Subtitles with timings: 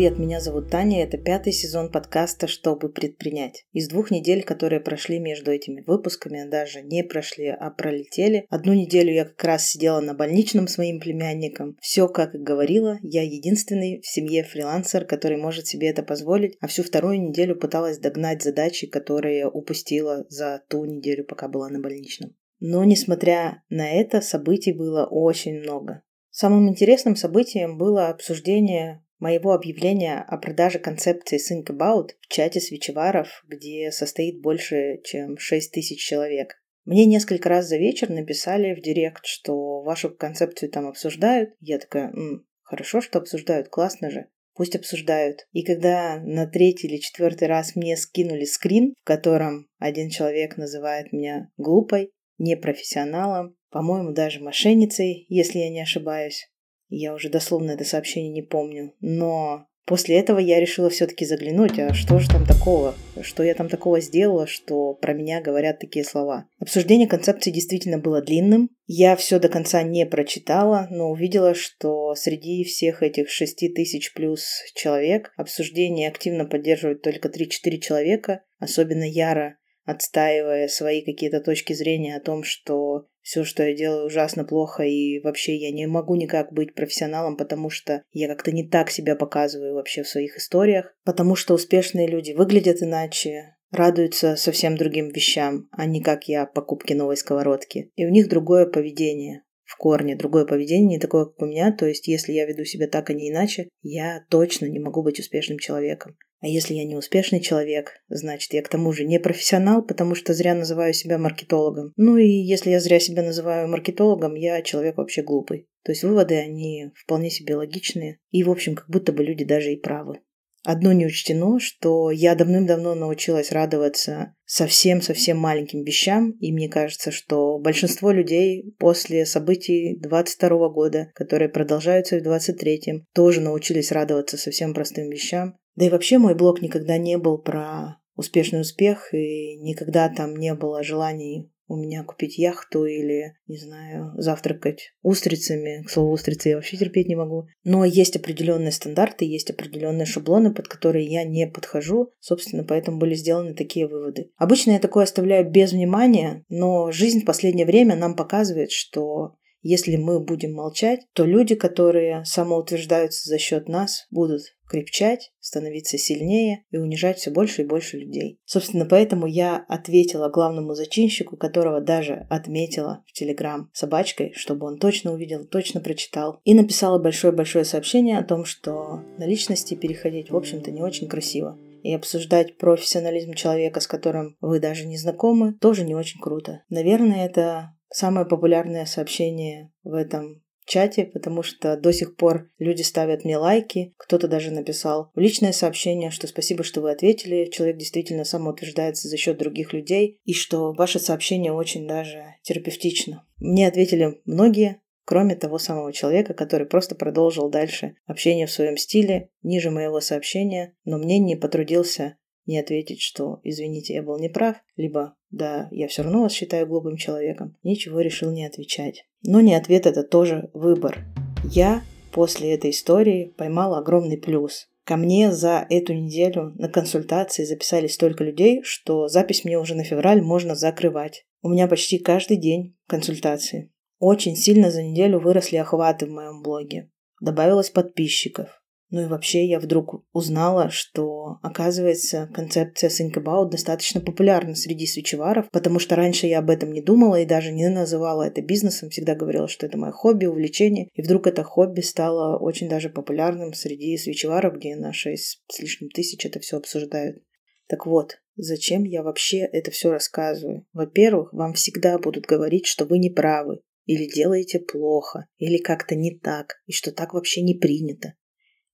[0.00, 3.66] Привет, меня зовут Таня, это пятый сезон подкаста «Чтобы предпринять».
[3.74, 8.46] Из двух недель, которые прошли между этими выпусками, даже не прошли, а пролетели.
[8.48, 11.76] Одну неделю я как раз сидела на больничном с моим племянником.
[11.82, 16.66] Все, как и говорила, я единственный в семье фрилансер, который может себе это позволить, а
[16.66, 22.34] всю вторую неделю пыталась догнать задачи, которые упустила за ту неделю, пока была на больничном.
[22.58, 26.04] Но, несмотря на это, событий было очень много.
[26.30, 33.44] Самым интересным событием было обсуждение моего объявления о продаже концепции Think About в чате свечеваров,
[33.46, 36.56] где состоит больше, чем 6 тысяч человек.
[36.84, 41.50] Мне несколько раз за вечер написали в директ, что вашу концепцию там обсуждают.
[41.60, 44.26] Я такая, М, хорошо, что обсуждают, классно же.
[44.54, 45.46] Пусть обсуждают.
[45.52, 51.12] И когда на третий или четвертый раз мне скинули скрин, в котором один человек называет
[51.12, 56.50] меня глупой, непрофессионалом, по-моему, даже мошенницей, если я не ошибаюсь,
[56.90, 58.92] я уже дословно это сообщение не помню.
[59.00, 62.94] Но после этого я решила все-таки заглянуть, а что же там такого?
[63.22, 66.46] Что я там такого сделала, что про меня говорят такие слова?
[66.58, 68.70] Обсуждение концепции действительно было длинным.
[68.86, 74.44] Я все до конца не прочитала, но увидела, что среди всех этих шести тысяч плюс
[74.74, 79.59] человек обсуждение активно поддерживают только 3-4 человека, особенно яро
[79.90, 85.20] отстаивая свои какие-то точки зрения о том, что все, что я делаю, ужасно плохо, и
[85.20, 89.74] вообще я не могу никак быть профессионалом, потому что я как-то не так себя показываю
[89.74, 95.86] вообще в своих историях, потому что успешные люди выглядят иначе, радуются совсем другим вещам, а
[95.86, 97.90] не как я покупке новой сковородки.
[97.94, 101.70] И у них другое поведение в корне, другое поведение, не такое, как у меня.
[101.70, 105.20] То есть, если я веду себя так, а не иначе, я точно не могу быть
[105.20, 106.16] успешным человеком.
[106.40, 110.34] А если я не успешный человек, значит, я к тому же не профессионал, потому что
[110.34, 111.92] зря называю себя маркетологом.
[111.96, 115.68] Ну и если я зря себя называю маркетологом, я человек вообще глупый.
[115.84, 118.18] То есть выводы, они вполне себе логичные.
[118.32, 120.20] И, в общем, как будто бы люди даже и правы.
[120.62, 127.58] Одно не учтено, что я давным-давно научилась радоваться совсем-совсем маленьким вещам, и мне кажется, что
[127.58, 135.08] большинство людей после событий 22 года, которые продолжаются в 23-м, тоже научились радоваться совсем простым
[135.08, 140.36] вещам, да и вообще мой блог никогда не был про успешный успех, и никогда там
[140.36, 145.84] не было желаний у меня купить яхту или, не знаю, завтракать устрицами.
[145.84, 147.46] К слову, устрицы я вообще терпеть не могу.
[147.62, 152.12] Но есть определенные стандарты, есть определенные шаблоны, под которые я не подхожу.
[152.18, 154.32] Собственно, поэтому были сделаны такие выводы.
[154.36, 159.96] Обычно я такое оставляю без внимания, но жизнь в последнее время нам показывает, что если
[159.96, 166.78] мы будем молчать, то люди, которые самоутверждаются за счет нас, будут крепчать, становиться сильнее и
[166.78, 168.38] унижать все больше и больше людей.
[168.44, 175.12] Собственно, поэтому я ответила главному зачинщику, которого даже отметила в Телеграм собачкой, чтобы он точно
[175.12, 176.40] увидел, точно прочитал.
[176.44, 181.58] И написала большое-большое сообщение о том, что на личности переходить, в общем-то, не очень красиво.
[181.82, 186.62] И обсуждать профессионализм человека, с которым вы даже не знакомы, тоже не очень круто.
[186.68, 193.24] Наверное, это самое популярное сообщение в этом чате, потому что до сих пор люди ставят
[193.24, 193.92] мне лайки.
[193.96, 197.50] Кто-то даже написал в личное сообщение, что спасибо, что вы ответили.
[197.50, 203.26] Человек действительно самоутверждается за счет других людей, и что ваше сообщение очень даже терапевтично.
[203.38, 209.30] Мне ответили многие, кроме того самого человека, который просто продолжил дальше общение в своем стиле,
[209.42, 215.14] ниже моего сообщения, но мне не потрудился не ответить, что «извините, я был неправ», либо
[215.30, 219.06] «да, я все равно вас считаю глупым человеком», ничего решил не отвечать.
[219.22, 221.04] Но не ответ– это тоже выбор.
[221.44, 224.68] Я после этой истории поймала огромный плюс.
[224.84, 229.84] Ко мне за эту неделю на консультации записали столько людей, что запись мне уже на
[229.84, 231.24] февраль можно закрывать.
[231.42, 233.72] У меня почти каждый день консультации.
[233.98, 236.90] Очень сильно за неделю выросли охваты в моем блоге.
[237.20, 238.59] Добавилось подписчиков.
[238.90, 245.48] Ну и вообще я вдруг узнала, что, оказывается, концепция Think About достаточно популярна среди свечеваров,
[245.52, 249.14] потому что раньше я об этом не думала и даже не называла это бизнесом, всегда
[249.14, 250.88] говорила, что это мое хобби, увлечение.
[250.94, 255.90] И вдруг это хобби стало очень даже популярным среди свечеваров, где на 6 с лишним
[255.90, 257.22] тысяч это все обсуждают.
[257.68, 260.66] Так вот, зачем я вообще это все рассказываю?
[260.72, 266.18] Во-первых, вам всегда будут говорить, что вы не правы, или делаете плохо, или как-то не
[266.18, 268.14] так, и что так вообще не принято.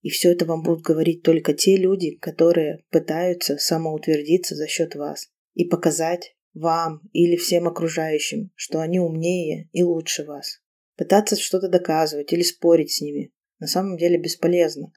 [0.07, 5.27] И все это вам будут говорить только те люди, которые пытаются самоутвердиться за счет вас
[5.53, 10.61] и показать вам или всем окружающим, что они умнее и лучше вас.
[10.95, 14.93] Пытаться что-то доказывать или спорить с ними на самом деле бесполезно.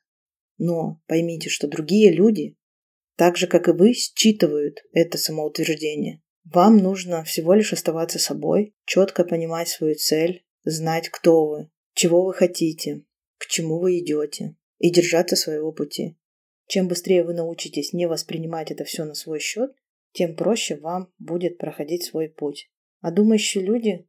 [0.59, 2.56] Но поймите, что другие люди,
[3.17, 6.23] так же как и вы, считывают это самоутверждение.
[6.45, 12.33] Вам нужно всего лишь оставаться собой, четко понимать свою цель, знать, кто вы, чего вы
[12.33, 13.03] хотите,
[13.39, 16.17] к чему вы идете, и держаться своего пути.
[16.67, 19.73] Чем быстрее вы научитесь не воспринимать это все на свой счет,
[20.12, 22.71] тем проще вам будет проходить свой путь.
[23.00, 24.09] А думающие люди,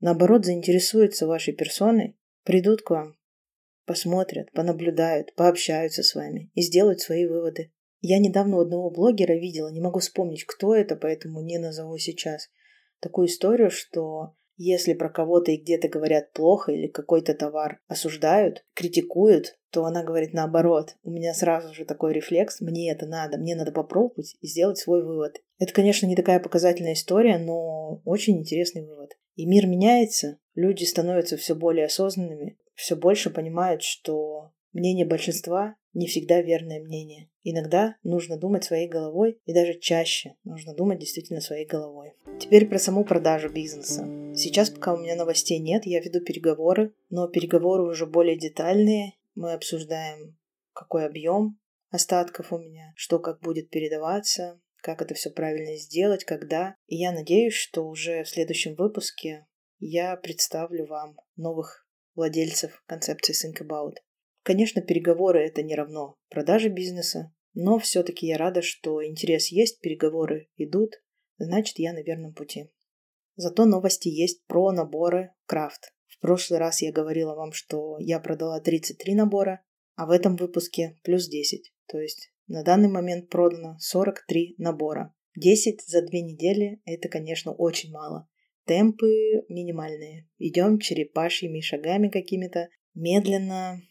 [0.00, 3.16] наоборот, заинтересуются вашей персоной, придут к вам,
[3.86, 7.72] посмотрят, понаблюдают, пообщаются с вами и сделают свои выводы.
[8.00, 12.48] Я недавно у одного блогера видела, не могу вспомнить, кто это, поэтому не назову сейчас,
[13.00, 19.56] такую историю, что если про кого-то и где-то говорят плохо или какой-то товар осуждают, критикуют,
[19.70, 20.96] то она говорит наоборот.
[21.04, 25.04] У меня сразу же такой рефлекс, мне это надо, мне надо попробовать и сделать свой
[25.04, 25.40] вывод.
[25.58, 29.16] Это, конечно, не такая показательная история, но очень интересный вывод.
[29.36, 36.06] И мир меняется, люди становятся все более осознанными, все больше понимают, что мнение большинства не
[36.06, 37.30] всегда верное мнение.
[37.42, 42.14] Иногда нужно думать своей головой, и даже чаще нужно думать действительно своей головой.
[42.38, 44.06] Теперь про саму продажу бизнеса.
[44.34, 49.14] Сейчас, пока у меня новостей нет, я веду переговоры, но переговоры уже более детальные.
[49.34, 50.36] Мы обсуждаем,
[50.72, 51.58] какой объем
[51.90, 56.76] остатков у меня, что как будет передаваться, как это все правильно сделать, когда.
[56.86, 59.46] И я надеюсь, что уже в следующем выпуске
[59.78, 63.94] я представлю вам новых владельцев концепции Think About.
[64.48, 70.48] Конечно, переговоры это не равно продаже бизнеса, но все-таки я рада, что интерес есть, переговоры
[70.56, 70.94] идут,
[71.36, 72.70] значит, я на верном пути.
[73.36, 75.92] Зато новости есть про наборы крафт.
[76.06, 79.62] В прошлый раз я говорила вам, что я продала 33 набора,
[79.96, 81.70] а в этом выпуске плюс 10.
[81.86, 85.14] То есть на данный момент продано 43 набора.
[85.36, 88.26] 10 за две недели– это, конечно, очень мало.
[88.64, 90.26] Темпы минимальные.
[90.38, 93.82] Идем черепашьими шагами какими-то, медленно,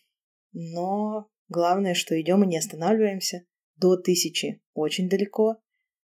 [0.54, 3.44] но главное, что идем и не останавливаемся.
[3.76, 5.58] До тысячи очень далеко.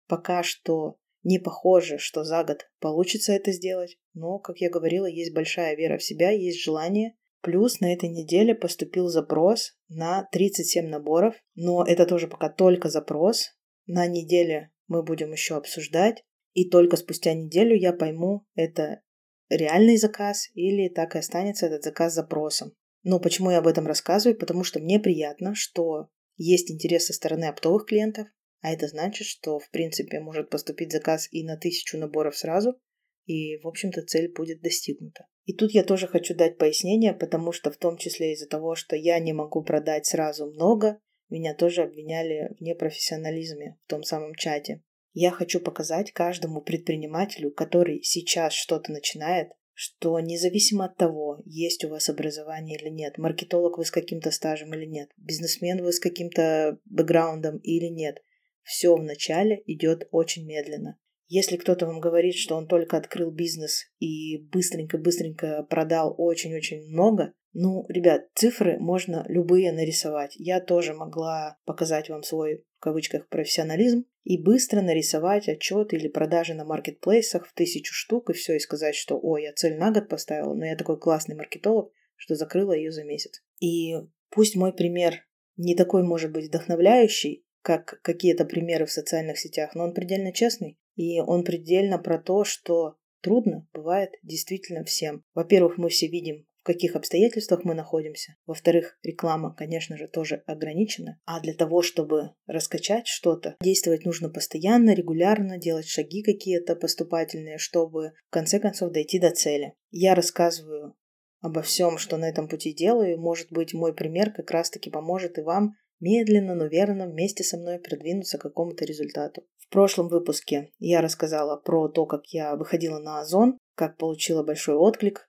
[0.07, 5.35] Пока что не похоже, что за год получится это сделать, но, как я говорила, есть
[5.35, 7.15] большая вера в себя, есть желание.
[7.43, 13.51] Плюс на этой неделе поступил запрос на 37 наборов, но это тоже пока только запрос.
[13.87, 19.03] На неделе мы будем еще обсуждать, и только спустя неделю я пойму, это
[19.49, 22.73] реальный заказ или так и останется этот заказ запросом.
[23.09, 24.39] Но почему я об этом рассказываю?
[24.39, 28.29] Потому что мне приятно, что есть интерес со стороны оптовых клиентов,
[28.61, 32.79] а это значит, что, в принципе, может поступить заказ и на тысячу наборов сразу,
[33.25, 35.27] и, в общем-то, цель будет достигнута.
[35.47, 38.95] И тут я тоже хочу дать пояснение, потому что в том числе из-за того, что
[38.95, 41.01] я не могу продать сразу много,
[41.31, 44.83] меня тоже обвиняли в непрофессионализме в том самом чате.
[45.15, 49.49] Я хочу показать каждому предпринимателю, который сейчас что-то начинает,
[49.81, 54.75] что независимо от того, есть у вас образование или нет, маркетолог вы с каким-то стажем
[54.75, 58.21] или нет, бизнесмен вы с каким-то бэкграундом или нет,
[58.65, 60.99] все вначале идет очень медленно.
[61.29, 67.85] Если кто-то вам говорит, что он только открыл бизнес и быстренько-быстренько продал очень-очень много, ну,
[67.89, 70.35] ребят, цифры можно любые нарисовать.
[70.37, 76.55] Я тоже могла показать вам свой, в кавычках, профессионализм и быстро нарисовать отчет или продажи
[76.55, 80.09] на маркетплейсах в тысячу штук и все, и сказать, что «Ой, я цель на год
[80.09, 83.43] поставила, но я такой классный маркетолог, что закрыла ее за месяц».
[83.61, 83.95] И
[84.31, 85.27] пусть мой пример
[85.57, 90.79] не такой, может быть, вдохновляющий, как какие-то примеры в социальных сетях, но он предельно честный,
[90.99, 95.23] и он предельно про то, что трудно бывает действительно всем.
[95.35, 98.35] Во-первых, мы все видим каких обстоятельствах мы находимся.
[98.45, 101.19] Во-вторых, реклама, конечно же, тоже ограничена.
[101.25, 108.13] А для того, чтобы раскачать что-то, действовать нужно постоянно, регулярно, делать шаги какие-то поступательные, чтобы
[108.27, 109.73] в конце концов дойти до цели.
[109.91, 110.95] Я рассказываю
[111.41, 113.19] обо всем, что на этом пути делаю.
[113.19, 117.79] Может быть, мой пример как раз-таки поможет и вам медленно, но верно вместе со мной
[117.79, 119.43] продвинуться к какому-то результату.
[119.59, 124.77] В прошлом выпуске я рассказала про то, как я выходила на Озон, как получила большой
[124.77, 125.29] отклик,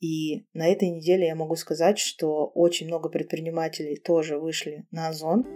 [0.00, 5.46] и на этой неделе я могу сказать, что очень много предпринимателей тоже вышли на Озон,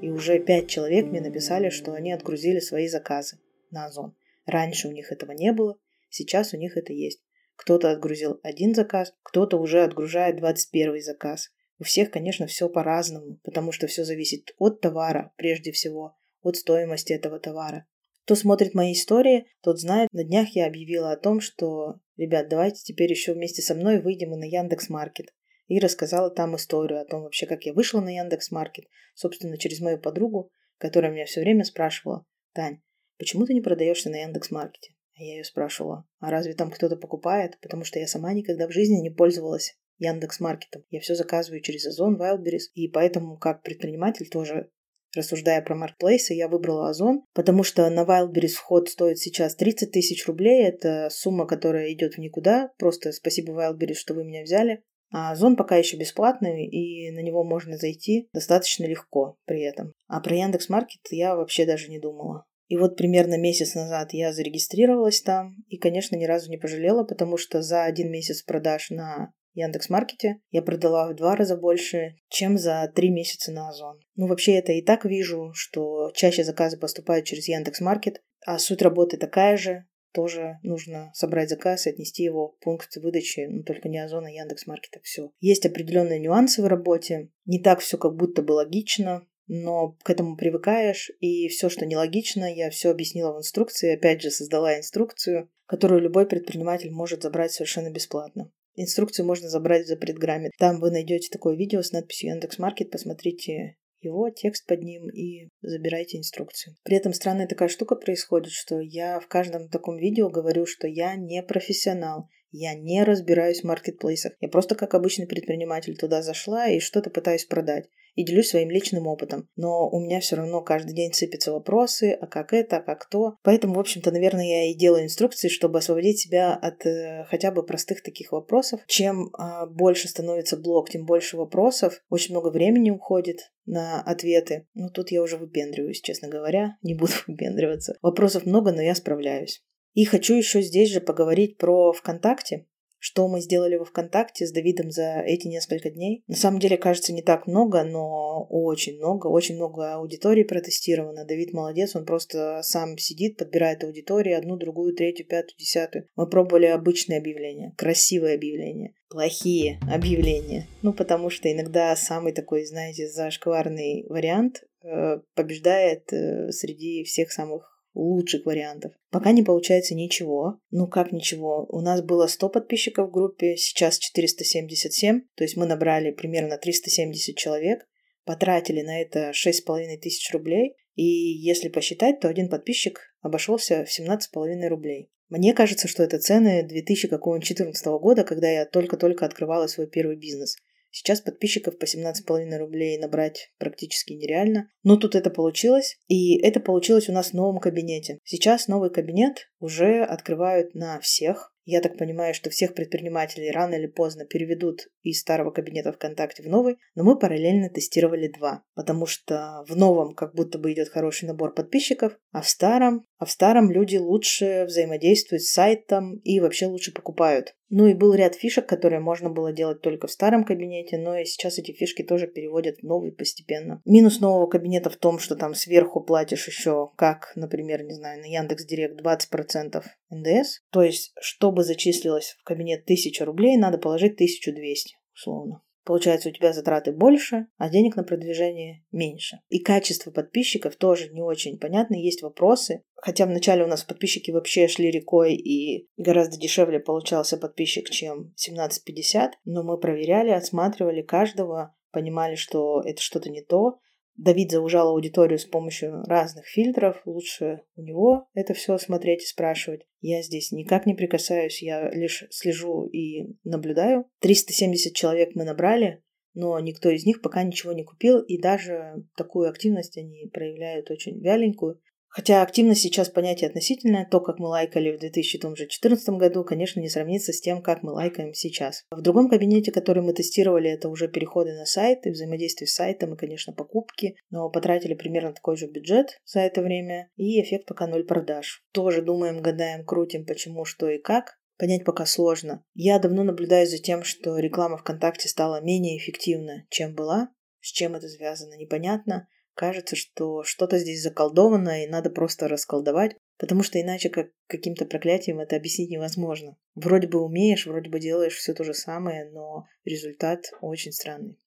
[0.00, 3.38] и уже пять человек мне написали, что они отгрузили свои заказы
[3.70, 4.14] на Озон.
[4.46, 5.76] Раньше у них этого не было,
[6.08, 7.22] сейчас у них это есть.
[7.56, 11.50] Кто-то отгрузил один заказ, кто-то уже отгружает 21 заказ.
[11.80, 17.14] У всех, конечно, все по-разному, потому что все зависит от товара, прежде всего, от стоимости
[17.14, 17.86] этого товара.
[18.24, 22.82] Кто смотрит мои истории, тот знает, на днях я объявила о том, что, ребят, давайте
[22.84, 25.32] теперь еще вместе со мной выйдем и на Яндекс Маркет.
[25.68, 28.84] И рассказала там историю о том вообще, как я вышла на Яндекс Маркет,
[29.14, 32.82] собственно, через мою подругу, которая меня все время спрашивала, Тань,
[33.18, 34.94] почему ты не продаешься на Яндекс Маркете?
[35.18, 37.58] А я ее спрашивала, а разве там кто-то покупает?
[37.62, 40.82] Потому что я сама никогда в жизни не пользовалась Яндекс Маркетом.
[40.90, 44.70] Я все заказываю через Озон, Wildberries, и поэтому как предприниматель тоже
[45.16, 50.24] Рассуждая про маркетплейсы, я выбрала Озон, потому что на Wildberries вход стоит сейчас 30 тысяч
[50.28, 50.64] рублей.
[50.64, 52.70] Это сумма, которая идет в никуда.
[52.78, 54.84] Просто спасибо Wildberries, что вы меня взяли.
[55.12, 59.94] А Озон пока еще бесплатный, и на него можно зайти достаточно легко при этом.
[60.06, 62.46] А про Яндекс.Маркет я вообще даже не думала.
[62.68, 67.36] И вот примерно месяц назад я зарегистрировалась там и, конечно, ни разу не пожалела, потому
[67.36, 72.90] что за один месяц продаж на Яндекс.Маркете я продала в два раза больше, чем за
[72.94, 74.00] три месяца на Озон.
[74.16, 79.16] Ну, вообще, это и так вижу, что чаще заказы поступают через Яндекс.Маркет, а суть работы
[79.16, 79.86] такая же.
[80.12, 84.32] Тоже нужно собрать заказ и отнести его в пункт выдачи, ну, только не Озона, а
[84.32, 85.30] Яндекс.Маркета, все.
[85.38, 90.36] Есть определенные нюансы в работе, не так все как будто бы логично, но к этому
[90.36, 96.00] привыкаешь, и все, что нелогично, я все объяснила в инструкции, опять же создала инструкцию, которую
[96.00, 98.50] любой предприниматель может забрать совершенно бесплатно.
[98.76, 100.50] Инструкцию можно забрать в запретграмме.
[100.58, 106.18] Там вы найдете такое видео с надписью Яндекс.Маркет, посмотрите его, текст под ним и забирайте
[106.18, 106.76] инструкцию.
[106.84, 111.16] При этом странная такая штука происходит, что я в каждом таком видео говорю, что я
[111.16, 114.32] не профессионал, я не разбираюсь в маркетплейсах.
[114.40, 119.06] Я просто как обычный предприниматель туда зашла и что-то пытаюсь продать и делюсь своим личным
[119.06, 119.48] опытом.
[119.56, 123.36] Но у меня все равно каждый день сыпятся вопросы, а как это, а как то.
[123.42, 127.64] Поэтому, в общем-то, наверное, я и делаю инструкции, чтобы освободить себя от э, хотя бы
[127.64, 128.80] простых таких вопросов.
[128.86, 132.02] Чем э, больше становится блог, тем больше вопросов.
[132.08, 134.66] Очень много времени уходит на ответы.
[134.74, 136.76] Ну, тут я уже выпендриваюсь, честно говоря.
[136.82, 137.96] Не буду выпендриваться.
[138.02, 139.62] Вопросов много, но я справляюсь.
[139.94, 142.66] И хочу еще здесь же поговорить про ВКонтакте,
[143.00, 146.22] что мы сделали во ВКонтакте с Давидом за эти несколько дней.
[146.28, 149.26] На самом деле, кажется, не так много, но очень много.
[149.26, 151.24] Очень много аудиторий протестировано.
[151.24, 156.06] Давид молодец, он просто сам сидит, подбирает аудиторию, одну, другую, третью, пятую, десятую.
[156.14, 160.68] Мы пробовали обычные объявления, красивые объявления плохие объявления.
[160.82, 167.79] Ну, потому что иногда самый такой, знаете, зашкварный вариант э, побеждает э, среди всех самых
[167.94, 168.92] лучших вариантов.
[169.10, 170.60] Пока не получается ничего.
[170.70, 171.66] Ну как ничего?
[171.68, 175.22] У нас было 100 подписчиков в группе, сейчас 477.
[175.34, 177.86] То есть мы набрали примерно 370 человек.
[178.24, 180.76] Потратили на это 6,5 тысяч рублей.
[180.94, 185.10] И если посчитать, то один подписчик обошелся в 17,5 рублей.
[185.28, 190.56] Мне кажется, что это цены 2014 года, когда я только-только открывала свой первый бизнес.
[190.90, 194.68] Сейчас подписчиков по 17,5 рублей набрать практически нереально.
[194.82, 195.96] Но тут это получилось.
[196.08, 198.18] И это получилось у нас в новом кабинете.
[198.24, 201.54] Сейчас новый кабинет уже открывают на всех.
[201.64, 206.48] Я так понимаю, что всех предпринимателей рано или поздно переведут из старого кабинета ВКонтакте в
[206.48, 211.26] новый, но мы параллельно тестировали два, потому что в новом как будто бы идет хороший
[211.26, 216.66] набор подписчиков, а в старом, а в старом люди лучше взаимодействуют с сайтом и вообще
[216.66, 217.54] лучше покупают.
[217.70, 221.24] Ну и был ряд фишек, которые можно было делать только в старом кабинете, но и
[221.24, 223.80] сейчас эти фишки тоже переводят в новый постепенно.
[223.84, 228.26] Минус нового кабинета в том, что там сверху платишь еще, как, например, не знаю, на
[228.26, 230.60] Яндекс Директ 20% НДС.
[230.70, 235.62] То есть, чтобы зачислилось в кабинет 1000 рублей, надо положить 1200, условно.
[235.90, 239.40] Получается, у тебя затраты больше, а денег на продвижение меньше.
[239.48, 241.96] И качество подписчиков тоже не очень понятно.
[241.96, 242.84] Есть вопросы.
[242.94, 249.32] Хотя вначале у нас подписчики вообще шли рекой, и гораздо дешевле получался подписчик, чем 1750.
[249.44, 253.80] Но мы проверяли, отсматривали каждого, понимали, что это что-то не то.
[254.22, 257.00] Давид заужал аудиторию с помощью разных фильтров.
[257.06, 259.86] Лучше у него это все смотреть и спрашивать.
[260.02, 264.04] Я здесь никак не прикасаюсь, я лишь слежу и наблюдаю.
[264.20, 266.02] 370 человек мы набрали,
[266.34, 271.18] но никто из них пока ничего не купил, и даже такую активность они проявляют очень
[271.18, 271.80] вяленькую.
[272.10, 274.04] Хотя активность сейчас понятие относительное.
[274.04, 278.34] То, как мы лайкали в 2014 году, конечно, не сравнится с тем, как мы лайкаем
[278.34, 278.84] сейчас.
[278.90, 283.14] В другом кабинете, который мы тестировали, это уже переходы на сайт и взаимодействие с сайтом
[283.14, 284.16] и, конечно, покупки.
[284.30, 287.10] Но потратили примерно такой же бюджет за это время.
[287.14, 288.64] И эффект пока ноль продаж.
[288.72, 291.38] Тоже думаем, гадаем, крутим, почему, что и как.
[291.58, 292.64] Понять пока сложно.
[292.74, 297.28] Я давно наблюдаю за тем, что реклама ВКонтакте стала менее эффективна, чем была.
[297.60, 299.28] С чем это связано, непонятно
[299.60, 305.38] кажется, что что-то здесь заколдовано и надо просто расколдовать, потому что иначе как каким-то проклятием
[305.38, 306.56] это объяснить невозможно.
[306.74, 311.38] Вроде бы умеешь, вроде бы делаешь все то же самое, но результат очень странный.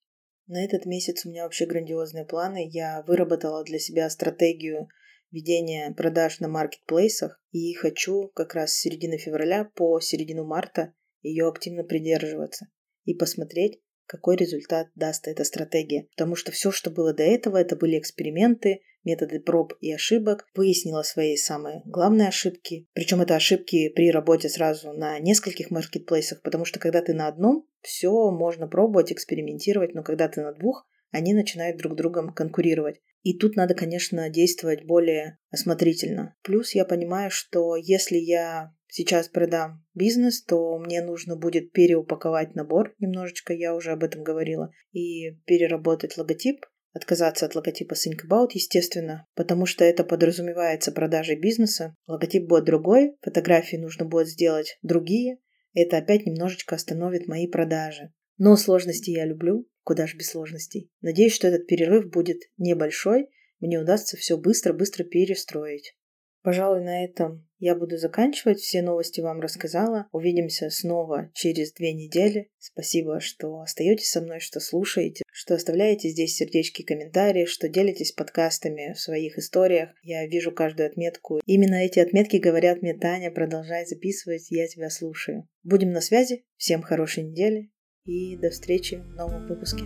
[0.46, 2.70] На этот месяц у меня вообще грандиозные планы.
[2.70, 4.90] Я выработала для себя стратегию
[5.32, 10.94] ведения продаж на маркетплейсах и хочу как раз с середины февраля по середину марта
[11.24, 12.68] ее активно придерживаться
[13.06, 13.82] и посмотреть,
[14.14, 16.06] какой результат даст эта стратегия.
[16.12, 21.02] Потому что все, что было до этого, это были эксперименты, методы проб и ошибок, выяснила
[21.02, 22.88] свои самые главные ошибки.
[22.94, 27.68] Причем это ошибки при работе сразу на нескольких маркетплейсах, потому что когда ты на одном,
[27.82, 33.02] все можно пробовать, экспериментировать, но когда ты на двух, они начинают друг другом конкурировать.
[33.24, 36.36] И тут надо, конечно, действовать более осмотрительно.
[36.44, 42.94] Плюс я понимаю, что если я сейчас продам бизнес, то мне нужно будет переупаковать набор
[43.00, 49.28] немножечко, я уже об этом говорила, и переработать логотип, отказаться от логотипа Think About, естественно,
[49.34, 51.96] потому что это подразумевается продажей бизнеса.
[52.06, 55.40] Логотип будет другой, фотографии нужно будет сделать другие.
[55.74, 58.14] Это опять немножечко остановит мои продажи.
[58.38, 60.92] Но сложности я люблю, куда же без сложностей.
[61.02, 63.28] Надеюсь, что этот перерыв будет небольшой,
[63.60, 65.96] мне удастся все быстро-быстро перестроить.
[66.44, 68.60] Пожалуй, на этом я буду заканчивать.
[68.60, 70.08] Все новости вам рассказала.
[70.12, 72.50] Увидимся снова через две недели.
[72.60, 78.92] Спасибо, что остаетесь со мной, что слушаете, что оставляете здесь сердечки, комментарии, что делитесь подкастами
[78.94, 79.90] в своих историях.
[80.04, 81.40] Я вижу каждую отметку.
[81.46, 85.48] Именно эти отметки говорят мне, Таня, продолжай записывать, я тебя слушаю.
[85.64, 86.44] Будем на связи.
[86.58, 87.72] Всем хорошей недели
[88.06, 89.86] и до встречи в новом выпуске.